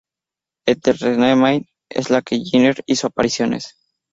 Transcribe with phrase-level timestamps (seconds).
[0.71, 1.61] Entertainment,
[2.01, 3.71] en la que Jenner hizo apariciones.